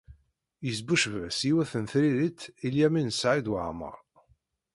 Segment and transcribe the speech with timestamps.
[0.65, 3.97] Yesbucbec-as yiwet n tririt i Lyamin n Saɛid Waɛmeṛ.